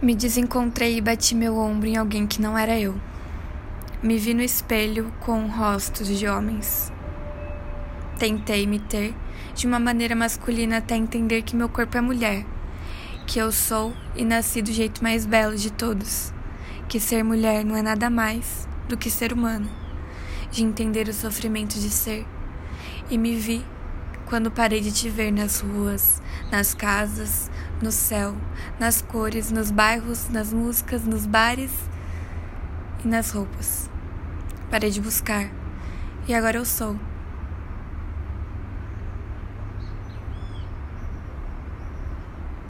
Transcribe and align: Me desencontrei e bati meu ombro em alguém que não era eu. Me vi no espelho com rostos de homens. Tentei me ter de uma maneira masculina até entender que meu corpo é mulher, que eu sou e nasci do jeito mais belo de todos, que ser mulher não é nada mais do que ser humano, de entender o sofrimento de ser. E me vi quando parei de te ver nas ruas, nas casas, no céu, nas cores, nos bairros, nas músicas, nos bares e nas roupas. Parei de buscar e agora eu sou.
Me 0.00 0.14
desencontrei 0.14 0.96
e 0.96 1.00
bati 1.00 1.34
meu 1.34 1.58
ombro 1.58 1.88
em 1.88 1.96
alguém 1.96 2.24
que 2.24 2.40
não 2.40 2.56
era 2.56 2.78
eu. 2.78 2.94
Me 4.00 4.16
vi 4.16 4.32
no 4.32 4.42
espelho 4.42 5.12
com 5.18 5.48
rostos 5.48 6.06
de 6.06 6.28
homens. 6.28 6.92
Tentei 8.16 8.64
me 8.64 8.78
ter 8.78 9.12
de 9.56 9.66
uma 9.66 9.80
maneira 9.80 10.14
masculina 10.14 10.76
até 10.76 10.94
entender 10.94 11.42
que 11.42 11.56
meu 11.56 11.68
corpo 11.68 11.98
é 11.98 12.00
mulher, 12.00 12.46
que 13.26 13.40
eu 13.40 13.50
sou 13.50 13.92
e 14.14 14.24
nasci 14.24 14.62
do 14.62 14.70
jeito 14.70 15.02
mais 15.02 15.26
belo 15.26 15.56
de 15.56 15.72
todos, 15.72 16.32
que 16.88 17.00
ser 17.00 17.24
mulher 17.24 17.64
não 17.64 17.74
é 17.74 17.82
nada 17.82 18.08
mais 18.08 18.68
do 18.88 18.96
que 18.96 19.10
ser 19.10 19.32
humano, 19.32 19.68
de 20.52 20.62
entender 20.62 21.08
o 21.08 21.12
sofrimento 21.12 21.74
de 21.74 21.90
ser. 21.90 22.24
E 23.10 23.18
me 23.18 23.34
vi 23.34 23.64
quando 24.28 24.50
parei 24.50 24.80
de 24.80 24.92
te 24.92 25.08
ver 25.08 25.32
nas 25.32 25.60
ruas, 25.60 26.20
nas 26.52 26.74
casas, 26.74 27.50
no 27.82 27.90
céu, 27.90 28.36
nas 28.78 29.00
cores, 29.00 29.50
nos 29.50 29.70
bairros, 29.70 30.28
nas 30.28 30.52
músicas, 30.52 31.04
nos 31.04 31.24
bares 31.24 31.70
e 33.04 33.08
nas 33.08 33.30
roupas. 33.30 33.88
Parei 34.70 34.90
de 34.90 35.00
buscar 35.00 35.50
e 36.26 36.34
agora 36.34 36.58
eu 36.58 36.64
sou. 36.64 36.96